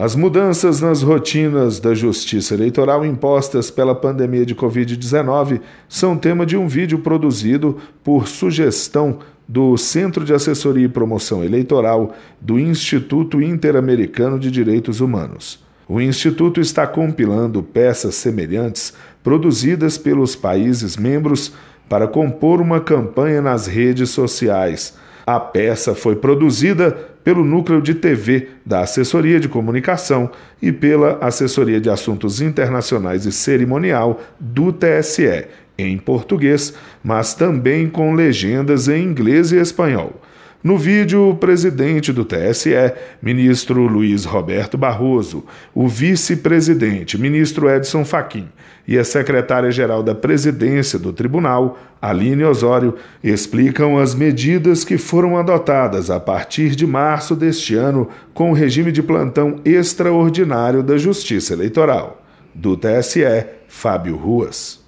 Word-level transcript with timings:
As 0.00 0.16
mudanças 0.16 0.80
nas 0.80 1.02
rotinas 1.02 1.78
da 1.78 1.92
justiça 1.92 2.54
eleitoral 2.54 3.04
impostas 3.04 3.70
pela 3.70 3.94
pandemia 3.94 4.46
de 4.46 4.54
Covid-19 4.54 5.60
são 5.90 6.16
tema 6.16 6.46
de 6.46 6.56
um 6.56 6.66
vídeo 6.66 7.00
produzido 7.00 7.76
por 8.02 8.26
sugestão 8.26 9.18
do 9.46 9.76
Centro 9.76 10.24
de 10.24 10.32
Assessoria 10.32 10.86
e 10.86 10.88
Promoção 10.88 11.44
Eleitoral 11.44 12.14
do 12.40 12.58
Instituto 12.58 13.42
Interamericano 13.42 14.38
de 14.38 14.50
Direitos 14.50 15.02
Humanos. 15.02 15.62
O 15.86 16.00
Instituto 16.00 16.62
está 16.62 16.86
compilando 16.86 17.62
peças 17.62 18.14
semelhantes 18.14 18.94
produzidas 19.22 19.98
pelos 19.98 20.34
países 20.34 20.96
membros 20.96 21.52
para 21.90 22.08
compor 22.08 22.62
uma 22.62 22.80
campanha 22.80 23.42
nas 23.42 23.66
redes 23.66 24.08
sociais. 24.08 24.96
A 25.26 25.38
peça 25.38 25.94
foi 25.94 26.16
produzida 26.16 26.90
pelo 27.22 27.44
Núcleo 27.44 27.82
de 27.82 27.94
TV 27.94 28.48
da 28.64 28.80
Assessoria 28.80 29.38
de 29.38 29.48
Comunicação 29.48 30.30
e 30.60 30.72
pela 30.72 31.18
Assessoria 31.20 31.80
de 31.80 31.90
Assuntos 31.90 32.40
Internacionais 32.40 33.26
e 33.26 33.32
Cerimonial 33.32 34.20
do 34.38 34.72
TSE, 34.72 35.46
em 35.78 35.98
português, 35.98 36.74
mas 37.02 37.34
também 37.34 37.88
com 37.88 38.14
legendas 38.14 38.88
em 38.88 39.02
inglês 39.02 39.52
e 39.52 39.56
espanhol. 39.56 40.20
No 40.62 40.76
vídeo, 40.76 41.30
o 41.30 41.34
presidente 41.34 42.12
do 42.12 42.22
TSE, 42.22 42.92
ministro 43.22 43.86
Luiz 43.86 44.26
Roberto 44.26 44.76
Barroso, 44.76 45.42
o 45.74 45.88
vice-presidente, 45.88 47.16
ministro 47.16 47.70
Edson 47.70 48.04
Fachin, 48.04 48.46
e 48.86 48.98
a 48.98 49.04
secretária-geral 49.04 50.02
da 50.02 50.14
presidência 50.14 50.98
do 50.98 51.14
tribunal, 51.14 51.78
Aline 52.00 52.44
Osório, 52.44 52.96
explicam 53.24 53.96
as 53.96 54.14
medidas 54.14 54.84
que 54.84 54.98
foram 54.98 55.38
adotadas 55.38 56.10
a 56.10 56.20
partir 56.20 56.76
de 56.76 56.86
março 56.86 57.34
deste 57.34 57.74
ano 57.74 58.06
com 58.34 58.50
o 58.50 58.54
regime 58.54 58.92
de 58.92 59.02
plantão 59.02 59.60
extraordinário 59.64 60.82
da 60.82 60.98
Justiça 60.98 61.54
Eleitoral. 61.54 62.22
Do 62.54 62.76
TSE, 62.76 63.46
Fábio 63.66 64.14
Ruas. 64.14 64.80